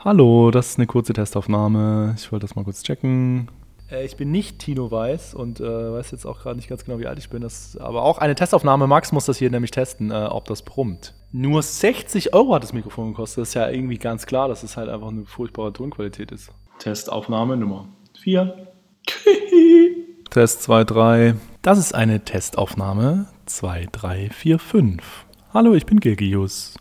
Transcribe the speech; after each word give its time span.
Hallo, 0.00 0.52
das 0.52 0.70
ist 0.70 0.78
eine 0.78 0.86
kurze 0.86 1.12
Testaufnahme. 1.12 2.14
Ich 2.16 2.30
wollte 2.30 2.46
das 2.46 2.54
mal 2.54 2.62
kurz 2.62 2.84
checken. 2.84 3.50
Äh, 3.90 4.04
ich 4.06 4.16
bin 4.16 4.30
nicht 4.30 4.60
Tino 4.60 4.92
Weiß 4.92 5.34
und 5.34 5.58
äh, 5.58 5.64
weiß 5.64 6.12
jetzt 6.12 6.24
auch 6.24 6.40
gerade 6.40 6.54
nicht 6.54 6.68
ganz 6.68 6.84
genau, 6.84 7.00
wie 7.00 7.08
alt 7.08 7.18
ich 7.18 7.30
bin. 7.30 7.42
Das 7.42 7.76
aber 7.76 8.04
auch 8.04 8.18
eine 8.18 8.36
Testaufnahme. 8.36 8.86
Max 8.86 9.10
muss 9.10 9.26
das 9.26 9.38
hier 9.38 9.50
nämlich 9.50 9.72
testen, 9.72 10.12
äh, 10.12 10.14
ob 10.30 10.44
das 10.44 10.62
brummt. 10.62 11.14
Nur 11.32 11.62
60 11.62 12.32
Euro 12.32 12.54
hat 12.54 12.62
das 12.62 12.72
Mikrofon 12.72 13.08
gekostet. 13.08 13.42
Das 13.42 13.48
ist 13.48 13.54
ja 13.54 13.68
irgendwie 13.68 13.98
ganz 13.98 14.26
klar, 14.26 14.46
dass 14.46 14.62
es 14.62 14.76
halt 14.76 14.88
einfach 14.88 15.08
eine 15.08 15.24
furchtbare 15.24 15.72
Tonqualität 15.72 16.30
ist. 16.30 16.52
Testaufnahme 16.78 17.56
Nummer 17.56 17.88
4. 18.22 18.68
Test 20.30 20.62
2, 20.62 20.84
3. 20.84 21.34
Das 21.62 21.76
ist 21.76 21.92
eine 21.92 22.24
Testaufnahme 22.24 23.26
2, 23.46 23.88
3, 23.90 24.30
4, 24.30 24.58
5. 24.60 25.26
Hallo, 25.52 25.74
ich 25.74 25.86
bin 25.86 25.98
Gilgius. 25.98 26.78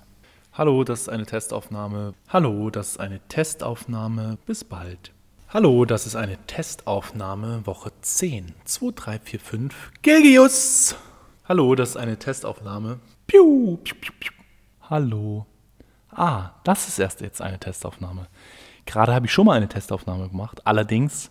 Hallo, 0.58 0.84
das 0.84 1.02
ist 1.02 1.10
eine 1.10 1.28
Testaufnahme. 1.28 2.16
Hallo, 2.30 2.72
das 2.72 2.94
ist 2.94 3.00
eine 3.00 3.20
Testaufnahme. 3.28 4.40
Bis 4.48 4.64
bald. 4.64 5.14
Hallo, 5.50 5.86
das 5.86 6.08
ist 6.08 6.16
eine 6.16 6.36
Testaufnahme 6.48 7.68
Woche 7.68 7.92
10. 8.02 8.56
2, 8.66 8.92
3, 8.96 9.20
4, 9.20 9.40
5. 9.40 9.92
Gilgius! 10.02 10.96
Hallo, 11.48 11.76
das 11.76 11.90
ist 11.90 11.98
eine 11.98 12.18
Testaufnahme. 12.18 13.00
Piu, 13.28 13.78
piu, 13.84 13.96
piu, 14.02 14.12
piu. 14.20 14.32
Hallo. 14.90 15.46
Ah, 16.10 16.50
das 16.64 16.88
ist 16.88 16.98
erst 16.98 17.22
jetzt 17.22 17.40
eine 17.40 17.60
Testaufnahme. 17.60 18.26
Gerade 18.88 19.14
habe 19.14 19.28
ich 19.28 19.32
schon 19.32 19.46
mal 19.46 19.58
eine 19.58 19.70
Testaufnahme 19.70 20.28
gemacht. 20.28 20.66
Allerdings 20.66 21.30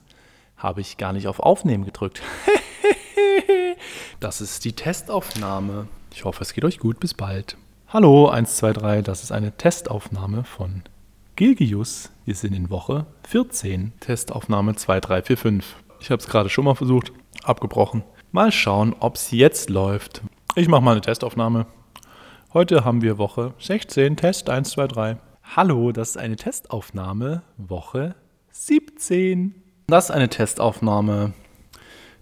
habe 0.56 0.82
ich 0.82 0.98
gar 0.98 1.12
nicht 1.12 1.26
auf 1.26 1.40
Aufnehmen 1.40 1.84
gedrückt. 1.84 2.22
das 4.20 4.40
ist 4.40 4.64
die 4.64 4.74
Testaufnahme. 4.74 5.88
Ich 6.12 6.24
hoffe, 6.24 6.44
es 6.44 6.52
geht 6.52 6.64
euch 6.64 6.78
gut. 6.78 7.00
Bis 7.00 7.12
bald. 7.12 7.56
Hallo, 7.88 8.28
1, 8.28 8.56
2, 8.56 8.72
3, 8.72 9.02
das 9.02 9.22
ist 9.22 9.30
eine 9.30 9.56
Testaufnahme 9.56 10.42
von 10.42 10.82
Gilgius. 11.36 12.10
Wir 12.24 12.34
sind 12.34 12.52
in 12.52 12.68
Woche 12.68 13.06
14. 13.28 13.92
Testaufnahme 14.00 14.74
2, 14.74 14.98
3, 14.98 15.22
4, 15.22 15.36
5. 15.36 15.76
Ich 16.00 16.10
habe 16.10 16.20
es 16.20 16.26
gerade 16.26 16.48
schon 16.48 16.64
mal 16.64 16.74
versucht, 16.74 17.12
abgebrochen. 17.44 18.02
Mal 18.32 18.50
schauen, 18.50 18.92
ob 18.98 19.14
es 19.14 19.30
jetzt 19.30 19.70
läuft. 19.70 20.22
Ich 20.56 20.66
mache 20.66 20.82
mal 20.82 20.90
eine 20.90 21.00
Testaufnahme. 21.00 21.66
Heute 22.52 22.84
haben 22.84 23.02
wir 23.02 23.18
Woche 23.18 23.54
16, 23.60 24.16
Test 24.16 24.50
1, 24.50 24.70
2, 24.70 24.88
3. 24.88 25.16
Hallo, 25.54 25.92
das 25.92 26.10
ist 26.10 26.16
eine 26.16 26.34
Testaufnahme, 26.34 27.42
Woche 27.56 28.16
17. 28.50 29.54
Das 29.86 30.06
ist 30.06 30.10
eine 30.10 30.28
Testaufnahme 30.28 31.34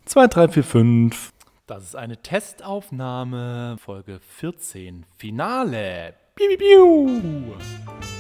2, 0.05 0.27
3, 0.27 0.49
4, 0.49 0.63
5. 0.63 1.33
Das 1.67 1.83
ist 1.83 1.97
eine 1.97 2.19
Testaufnahme, 2.19 3.77
Folge 3.79 4.21
14, 4.21 5.07
Finale. 5.17 6.15
Piu, 6.35 6.47
piu, 6.59 6.59
piu. 6.59 8.14